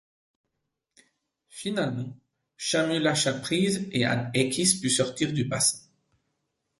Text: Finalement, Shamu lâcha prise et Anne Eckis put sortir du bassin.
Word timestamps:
Finalement, 1.49 2.17
Shamu 2.57 2.97
lâcha 2.97 3.35
prise 3.35 3.87
et 3.91 4.03
Anne 4.03 4.31
Eckis 4.33 4.79
put 4.81 4.89
sortir 4.89 5.31
du 5.31 5.43
bassin. 5.45 5.77